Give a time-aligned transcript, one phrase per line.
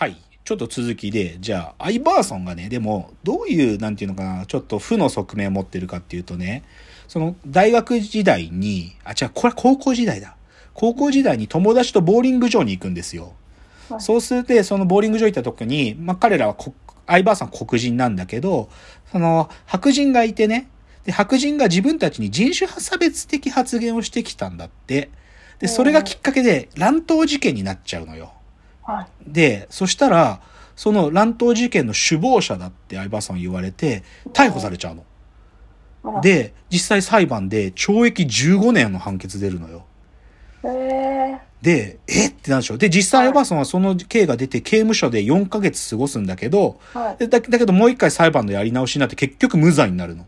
[0.00, 0.16] はい。
[0.44, 6.62] ちょっと続きで、じゃあ、アイバーソンがね、でも、どういう、なんていうのかな、ちょっと負の側面を持ってるかっていうとね、
[7.06, 10.36] その、大学時代に、あ、違う、これは高校時代だ。
[10.72, 13.34] 高校時代に友達とボーリング場に行くんですよ。
[13.90, 16.72] はいそうすると、そのボーリング場行った時に、まあ、彼らはこ、
[17.06, 18.70] アイバーソンは黒人なんだけど、
[19.12, 20.70] その、白人がいてね、
[21.04, 25.10] で、白人が自分たちに人種差別的発言をしてきたんだって。
[25.58, 28.32] で、それがきっかけで乱闘事件になっちゃうのよ。
[28.90, 29.06] はい。
[29.26, 30.40] で、そしたら、
[30.76, 36.20] その乱闘事件の首謀者だって相葉さんは言われて、逮捕されちゃうの。
[36.22, 39.84] で、実際裁判で懲役15年の判決出るのよ。
[40.64, 42.28] えー、で、え？
[42.28, 42.78] ってなるでしょ。
[42.78, 47.16] で、実際相葉さんはその刑が出て刑務所で4ヶ月過ごすんだけど、はい。
[47.18, 50.26] でだだけどもう一回裁判のやり直しになって結局無罪になるの。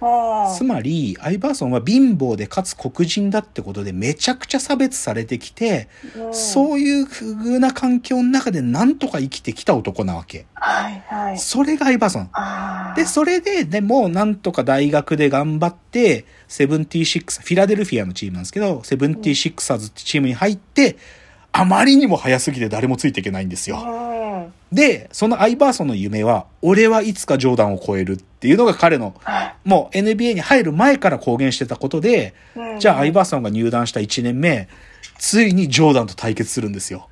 [0.00, 10.46] あ、つまり、アイバーソンは貧乏でかつ黒人だってことでめちゃくちゃ差別されてきて、うんそういう不遇な環境の中でなんとか生きてきた男なわけ。
[10.54, 11.38] はい、はい。
[11.38, 12.30] それがアイバーソン。
[12.96, 20.96] で、それで、でも、なんとか大学で頑張って、セブンティシックス、フィラデルフィアのチームなんですけど、セブンティシックサーズってチームに入って、
[21.52, 23.78] あまりにも早すぎて誰もついていけないんですよ。
[24.70, 24.76] うん。
[24.76, 29.54] で、そのアイバーソンの夢は、俺はいつかジョーダンを超えるっていうのが彼の、はい。
[29.64, 34.68] もう NBA に入る前から公言してたことで、うんじゃあアイバーソンが入団した1年目、
[35.18, 37.08] ついにジョーダンと対決するんですよ。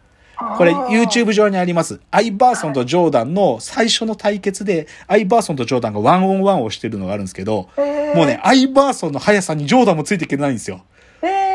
[0.56, 2.01] これ YouTube 上にあります。
[2.12, 10.83] アイバーソンとジョーダンの最初の対決で、アイバーソンとジョーダンがワンオンワンをしてるのがあるんですけど、えーもうね、アイバーソンの速さにジョーダンもついていけないんですよ。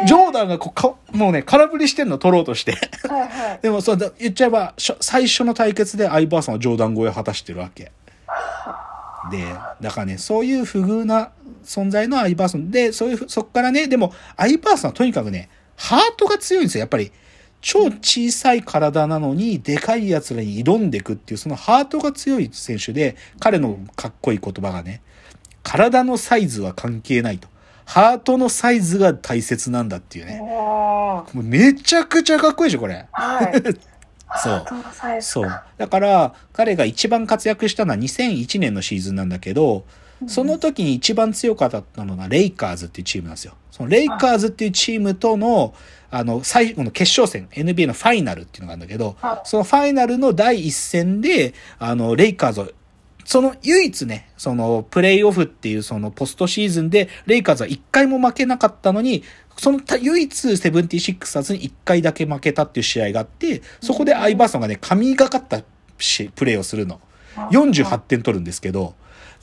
[0.03, 2.73] えージョーダンがこうか、もうね、空振りしてんの取ろうとして。
[3.07, 3.59] はい、はい。
[3.61, 7.91] でもそうだ、言っちゃえば、最初の対決でアイバーソンはジョーダン超えを果たしてるわけ。
[9.31, 9.45] で、
[9.81, 11.31] だからね、そういう不遇な
[11.63, 16.81] 存在のアイバーソンで、そういうふ、そっからね、でも、アイバーソンはとにかくね、ハートが強いんですよ。
[16.81, 17.11] やっぱり、
[17.61, 25.01] 超小さい体なのに、でかい奴らに挑んでいくっていう、そのハートが強い選手で、彼のかっこいい言葉がね、
[25.63, 27.47] 体のサイズは関係ないと。
[27.85, 30.39] ハートのサイズが大切なんだっていうね。
[30.39, 33.05] もうめちゃくちゃかっこいいでしょ、これ。
[33.11, 33.53] はい。
[34.41, 34.65] そう
[35.21, 35.65] そうか。。
[35.77, 39.85] だから、彼が一番活躍したのは2001年のシーズンなんだけど、
[40.27, 43.53] その時に一番強かったのがレイカーズっていうチームなんですよ。
[43.71, 45.73] そのレイカーズっていうチームとの、
[46.11, 52.71] あの、最後の決勝戦、NBA のファイナルっていうのがあるんだけどは、いそのファイナルの第一戦で、あの、レイカーズを、
[53.25, 59.23] その唯一ね、そのプレイオフっていうそのポストシーズンで、レイカーズは一回も負けなかったのに、
[59.57, 65.61] そのた唯一セブンティシックサーズに一回だけ負けたっていう試合があって、そこでアイバーソンがね、神がかった
[65.97, 66.99] しプレーをするの。
[67.51, 68.95] 48点取るんですけど、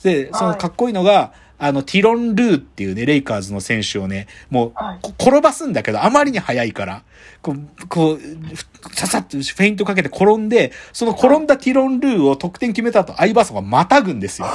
[0.03, 1.33] で、そのかっこいいのが、
[1.63, 7.03] あの、ティロン・ルーっていうね、レイカーズの選手をね、もうはい、こ転ばすんだけど、あまりに速いから、
[7.43, 14.47] こう、こう、ふささっとフェイントかけて転んで、その転んだティロン・ルーを得点決めた後、アイバーソンがまたぐんですよ。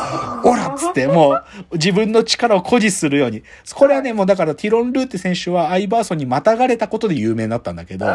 [0.44, 1.44] オラっつって、もう、
[1.74, 3.44] 自分の力を誇示するように。
[3.72, 8.06] これはね、もうだからティロン・ルーって選手はアイバーソンにまたがれたことで有名になったんだけど、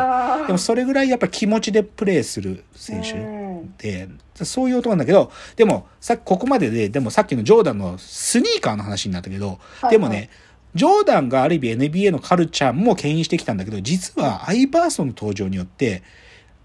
[0.48, 3.41] でもそれぐらいやっぱ気持ちでプレーする選手。
[3.62, 10.30] うんで、そういう男なんだけど、でも、さここまでで、でもさっきのジョーダンのスニーカーの話になったけど、はいでもね、
[10.74, 16.04] ジョーダンがある意味 NBA のカルチャーも牽引してきたんだけど、実はアイバーソンの登場によって、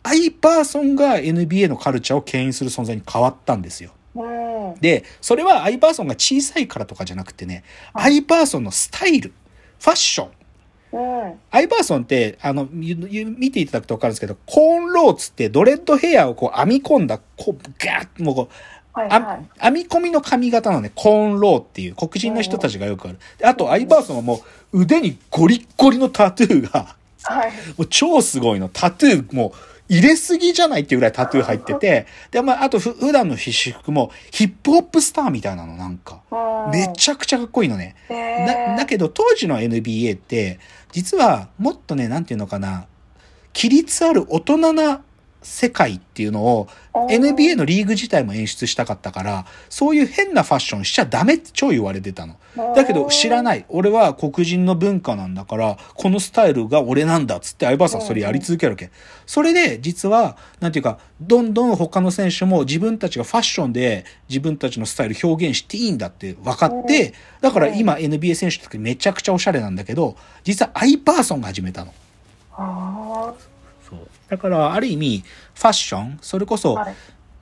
[0.03, 3.91] アイバーソンが NBA のカルチャーを牽引する存在に変わったんですよ。
[4.15, 4.75] うん。
[4.81, 9.33] で、それはアイバーソンが小さいからとかじゃなくてね、アイバーソンのスタイル、
[9.81, 10.36] ファッション、うん。
[11.51, 19.47] アイバーソンって、あの、見ていただくとわかるんですけど、コーンローツってドレッドヘアをこう編み込んだ、こう、ガーッもうこう、はい、あはい。
[19.61, 23.19] 編み込みの髪型のね、コーンローっていう黒人の人たちがよくある。
[23.39, 24.41] であと、アイバーソンはも
[24.73, 27.51] う腕にゴリッゴリのタトゥーが、はい。
[27.51, 28.69] もう超すごいの。
[28.69, 36.23] タトゥーもう入れすぎじゃないっていうぐらいタトゥー入ってて、で、まあ、あとふ普段の私服もヒップホップスターみたいなのなんか。
[36.73, 37.95] めちゃくちゃかっこいいのね。
[38.09, 40.59] だだけど当時の NBA って、
[40.93, 42.87] 実はもっとね、なんていうのかな、
[43.55, 45.03] 規律ある大人な
[45.47, 52.37] 世界っていうのを NBA のリーグ自体も演出したかったから、そういう変なファッションしちゃダメって超言われてたの。
[52.75, 53.43] だけど知らい。
[53.47, 53.65] ない。
[53.69, 58.91] 俺は黒人の文化なんだから、このスタイルが俺なんだっつって、相葉さんはそれやり続けるわけ。
[59.25, 71.95] それで、実は、なんていうか、どんどん他の選手も自分たちがファッションで自分たちのスタイル表現していいんだって分かって、だから今 NBA 選手ってめちゃくちゃおしゃれなんだけど、実はアイパーソンが始めたの。
[74.29, 75.25] だから、ある意味、
[75.55, 76.85] ファッション、それこそ、あ。
[76.85, 76.95] はい。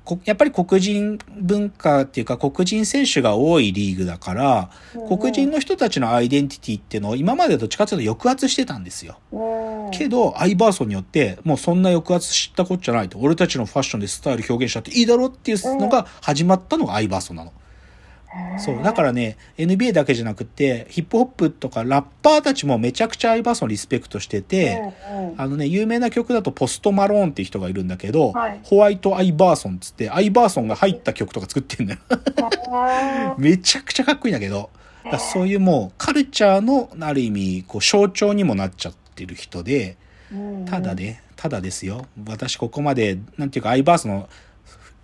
[0.04, 4.70] こやっぱり黒人文化っていうか黒人選手が多いリーグだから、
[5.08, 9.19] 黒人の人たちのアイデンティティっていうのを今までどっちかっていうと抑圧してたんですよ。
[9.32, 13.19] うんけど、アイバーソンによって、もうそんな抑圧知ったこっちゃないと。
[13.19, 17.52] 俺たちのファッションでスタイル表現しちゃっていいだろっていうのが始まったのがアイバーソンなの。
[18.58, 18.82] そう。
[18.82, 32.00] だからね、NBA だけじゃなくて、ヒップホップとかラッパーたちもめちゃくちゃアイバーソンリスペクトしてて、うんうんあのね、有名な曲だとポストマローンっていう人がいるんだけど、はいホワイトアイバーソンっつって、アイバーソンが入った曲とか作ってんだよ。
[32.72, 34.70] あ めちゃくちゃかっこいいんだけど、
[35.10, 42.06] だそういうもうカルチャーのある意味、こう象徴にもなっちゃってる人で、ーただね、ただですよ。
[42.26, 44.28] 私ここまで、なんていうか、アイバーソンの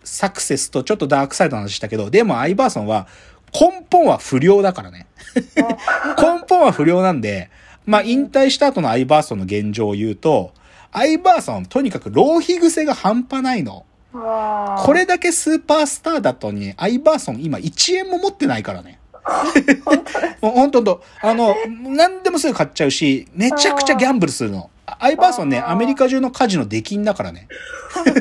[0.05, 3.07] サクセスとちょっとダークサイドの話したけど、でもアイバーソンは
[3.53, 5.07] 根本は不良だからね。
[6.19, 7.51] 根本は不良なんで、
[7.87, 10.53] まあ引退した後のアイバーソンの現状を言うと、
[10.93, 13.85] アイバーソンとにかく浪費癖が半端ないの。
[14.13, 18.99] これだけスーパースターだとに、アイバーソン今1円も持ってないからね。
[20.41, 24.71] もうほんとあの、何でもすぐ買っちゃうし、めちゃくちゃギャンブルするの。
[24.87, 27.47] あアイバーソンね、アメリカ中のカジノ出禁だからね。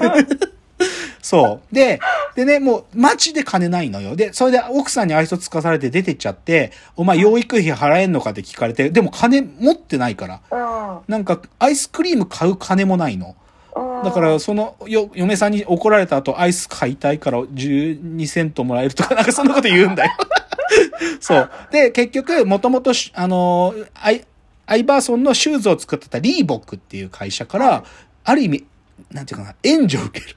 [1.30, 1.76] そう。
[1.76, 2.00] で、
[2.34, 4.16] でね、もう、マジで金ないのよ。
[4.16, 10.42] で、それで奥さんに愛想つかされて出てっちゃって、お前養育費払えんのかって聞かれて、でも金持ってないから。
[10.50, 13.36] うんなんか、アイスクリーム買う金もないの。
[13.76, 20.12] うんだから、その、よ、嫁さんに怒られた後、アイス買いたいから12セントもらえるとか、なんかそんなこと言うんだよ。
[21.22, 21.52] そう。
[21.72, 24.26] で、結局、もともとし、あの、アイ、
[24.66, 27.84] アイバーソンのシューズを作ってたリーボックっていう会社から、
[28.24, 28.66] ある意味、
[29.12, 30.36] なんていうかな、援助を受ける。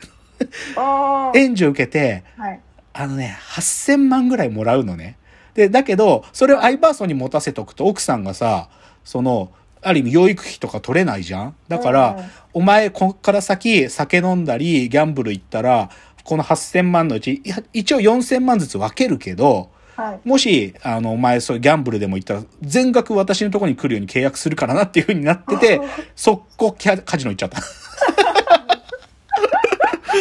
[1.35, 2.61] 援助を受けて、はい。
[2.95, 5.17] あのね、8000万ぐらいもらうのね。
[5.55, 8.69] で、だけど、それをアイバーソンに持たせておくと、奥さんがさ、
[9.05, 9.51] その、
[9.81, 11.57] ある意味養育費とか取れないじゃん。
[11.69, 12.25] だから、うん
[12.55, 15.89] お前、こっから先、酒飲んだり、ギャンブル行ったら、
[16.23, 17.43] この8000万のうち、
[17.73, 20.29] 一応4000万ずつ分けるけど、はい。
[20.29, 25.81] もし、あの、お前、そうギャンブルでも行ったら、全額私のところに来るように契約するからなっていう風になってて、
[26.15, 27.63] 速攻キャカジノ行っちゃった。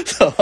[0.05, 0.33] そう。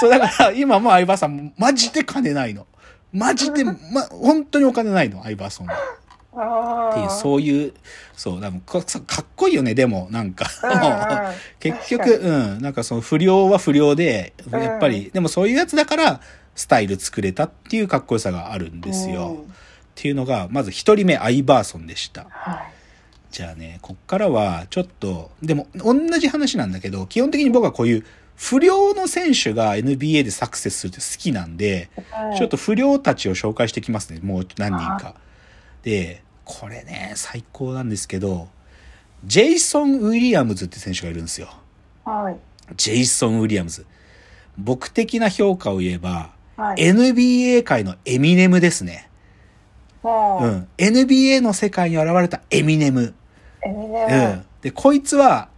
[0.00, 2.66] そう、だから、今も相葉さん、マジで金ないの。
[3.12, 3.74] マジで、ま、
[4.10, 5.74] 本当にお金ないの、相葉さんは。
[6.34, 7.74] あっていう、うそういう、
[8.16, 10.46] そう、でもかかっこいいよね、でも、なんか。
[11.60, 16.20] 結局、うん、なんかその不良は不良で、やっぱり、でもそういうやつだから、
[16.54, 19.44] スタイル作れたっていうかっこよさがあるんですよ。
[19.46, 19.52] うん
[19.92, 22.26] っていうのが、まず一人目、アイバーソンでした。
[22.30, 22.72] はい
[23.30, 28.04] じゃあね、こっからは、ちょっと、でも、同じ話なんだけど、基本的に僕はこういう、
[28.42, 35.14] 不良の選手が NBA でサクセスするって好きなんで、うんちょっと不良たちを紹介してきますね、もう何人か。
[35.82, 38.48] で、これね、最高なんですけど、
[39.24, 41.48] ジェイソン・ウィリアムズって選手がいるんですよ。
[42.04, 42.36] はい
[42.76, 43.86] ジェイソン・ウィリアムズ。
[44.58, 49.08] 僕的な評価を言えば、はい NBA 界のエミネムですね。
[50.02, 50.68] うん。
[50.78, 53.14] NBA の世界に現れたエミネム。
[53.64, 54.44] エミネムうん。
[54.62, 55.48] で、こいつは、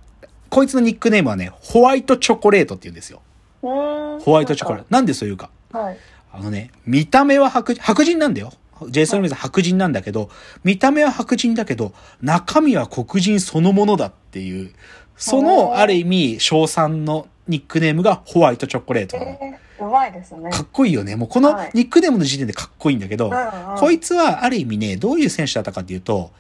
[0.54, 3.22] こいつのニックネームはね、ホワイトチョコレートって言うんですよ。
[3.62, 4.86] うんホワイトチョコレート。
[4.88, 5.50] なんでそういうか。
[5.72, 5.98] はい
[6.32, 8.52] あのね、見た目は白人、白人なんだよ。
[8.88, 10.30] ジェイソン・ウィリアムズは白人なんだけど、
[10.64, 11.92] 見た目は白人だけど、
[12.22, 14.70] 中身は黒人そのものだっていう、
[15.16, 19.30] そおの、ーある意味、賞賛のニックネームがホワイトチョコレートなの。
[19.30, 21.16] えーうまいですねかっこいいよね。
[21.16, 26.30] もうこのはいニックネームの時点でかっこいいんだけど、うんうんこいつはある意味ね、どういう選手だったかっていうと、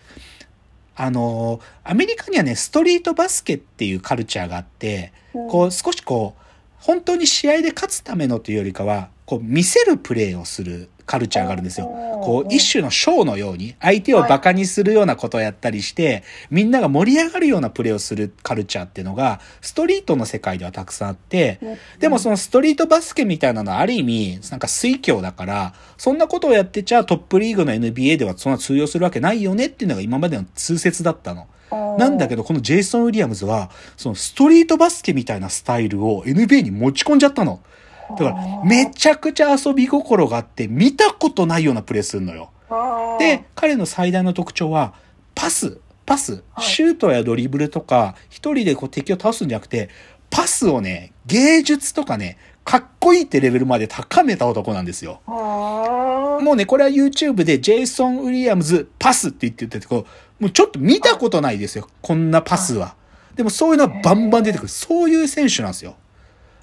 [0.96, 5.48] あのーアメリカにはね、ストリートバスケっていうカルチャーがあって、うん。
[5.48, 6.42] こう少しこう、
[6.78, 11.88] 本当に試合で勝つためのというよりかは、こう見せるプレーをするカルチャーがあるんですよ。
[11.88, 21.60] うんこう一種のショーのように、相手をバカにするようなことをやったりして、みんなが盛り上がるようなプレーをするカルチャーっていうのが、ストリートの世界ではたくさんあって、
[21.98, 31.46] でもそのストリートバスケみたいなのはある意味、なんか水教だから、そんなことをやってちゃトップリーグの NBA ではそんな通用するわけないよねっていうのが今までの通説だったの。
[31.98, 37.60] なんだけどど、このジェイソン・ウィリアムズは、そのストリートバスケみたいなスタイルを NBA に持ち込んじゃったの。
[38.10, 42.50] だから、めちゃくちゃ遊び心があって、見たことないようなプレーするのよ。
[43.18, 44.94] で、彼の最大の特徴は、
[45.34, 49.88] パス、パス、はいシュートやドリブルとか、一人でこう敵を倒すんじゃなくて、
[50.30, 55.20] パスをね、芸術とかね、かっこいいってレベルまで高めた男なんですよ。
[55.26, 60.06] ももうね、これは YouTube でジェイソン・ウィリアムズパスって言ってて、こ
[60.40, 61.88] う、もうちょっと見たことないですよ。
[62.02, 62.96] こんなパスは。
[63.36, 64.68] でもそういうのはバンバン出てくる。
[64.68, 65.96] そういう選手なんですよ。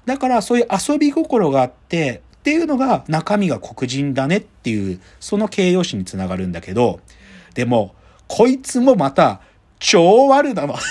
[0.06, 7.00] だからそういう遊び心があって、っていうのが中身が黒人だねっていう、その形容詞につながるんだけど、
[7.54, 7.94] でも、
[8.26, 9.40] こいつもまた、
[9.78, 10.76] 超悪なの。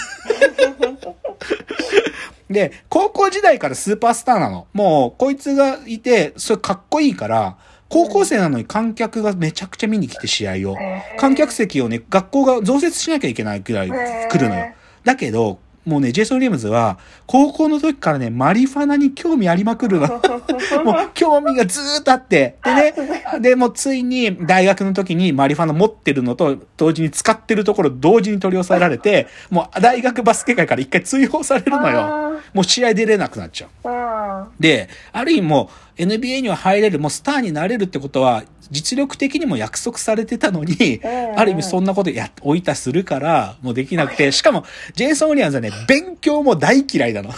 [2.49, 4.67] で、高校時代からスーパースターなの。
[4.73, 7.57] もう、こいつがいて、それかっこいいから、
[7.89, 10.77] 高校生なのに観客がめちゃくちゃ見に来て試合を。
[11.17, 14.67] 観客席をね、学校が増設しなきゃいけないくらい来るのよ。
[15.03, 20.07] だけど、もうね、ジェイソン・ウィリアムズは、高校の時からね、マリファナに興味ありまくるの。
[20.85, 22.57] もう、興味がずーっとあって。
[22.63, 22.93] でね、
[23.41, 32.39] で、もうついに大学の時にマリファナ持ってるのと、同時に使ってるところ同時に取り押さえられて、もう大学バスケ界から一回追放されるのよ。
[32.53, 33.89] もう試合出れなくなっちゃう。
[33.89, 34.47] うん。
[34.59, 44.65] で、ある意味もう NBA には入れる、もうスターになれるってことは、実力的にも約束されてたのに、うんある意味そんなことや、置いたするから、もうできなくて、しかも、
[44.95, 47.29] ジェイソン・ウィリアムズはね、勉強も大嫌いなの。
[47.29, 47.35] うん。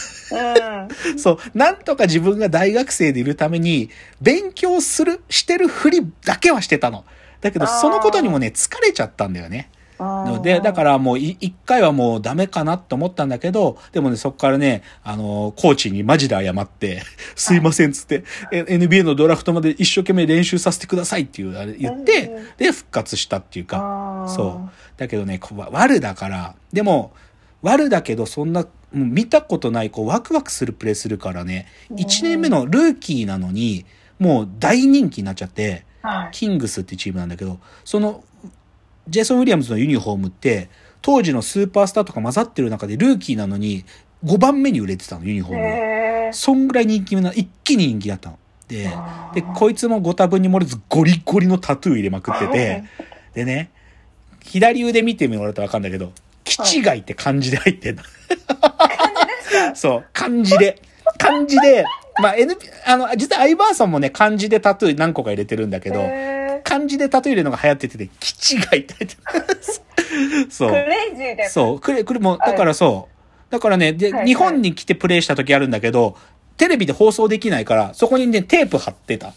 [1.20, 3.90] そう、なんとか自分が大学生でいるために、
[4.22, 7.06] 勉強する、してるふりだけはしてたの。
[7.42, 9.70] だけど、そのことにもね、疲れちゃったんだよね。
[10.00, 17.04] ので、だからもうい一回はもうダメかなと思ったんだけど、でもね、そこからね、あの、コーチにマジで謝って、
[17.36, 24.72] すいませんっつって、え NBA のドラフトまで一生懸命練習させてくださいっていう、あれ言ってで、復活したっていうか、そう。
[24.98, 25.40] だけどね、
[25.72, 27.12] 悪だから、でも、
[27.62, 33.86] 悪だけど、そんな、もう見たことない、こう、ワクワクするプレーするからね、1年目のルーキーなのに、
[34.20, 36.30] もう大人気になっちゃって、はい。
[36.34, 38.24] キングスってチームなんだけど、その、
[39.08, 40.70] ジェイソン・ウィリアムズのユニフォームって、
[41.02, 43.86] 当時のスーパースターとか混ざってる中でルーキーなのに、
[44.24, 48.40] 5番目に売れてたの、ユニフォームーそんぐらい人気な、一気に人気だったの。
[48.68, 48.90] で
[49.36, 52.84] で、こいつもご多分に漏れずゴリゴリのタトゥー入れまくってて、
[53.34, 53.70] でね、
[54.42, 56.12] 左腕見てもらうとわかんだけど、
[56.44, 58.04] 気違いって漢字で入ってんの。
[59.76, 60.82] そう、漢字で。
[61.18, 61.86] 漢字で、
[62.22, 62.56] まあ、N、
[62.86, 66.33] あの、実はアイバーソンもね、漢字でタトゥー何個か入れてるんだけど、へ
[66.74, 69.10] 漢字でタトゥー入れるのが流行ってて、気違いって入ってる。
[70.50, 70.76] そークう。
[70.76, 71.48] レイジーで。
[71.50, 71.80] そう。
[71.80, 73.52] くれ、くれ、もう、だからそう。
[73.52, 76.18] だからね、で、はいはい日本に来てプレイした時あるんだけど、
[76.58, 79.34] テレビで放送できないから、そこにね、テープ貼ってた。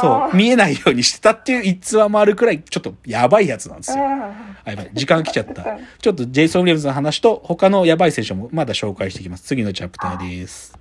[0.00, 0.36] そう。
[0.36, 4.02] 見えないようにしてたっていう逸話もあるくらい、ちょっとやばいやつなんですよ。
[4.02, 4.90] うんあ、やばい。
[4.94, 5.64] 時間来ちゃった。
[6.00, 9.42] ちょっとジェイソン・ウィリアムズの話と他のやばい選手もまだ紹介していきます。
[9.42, 10.74] 次のチャプターです。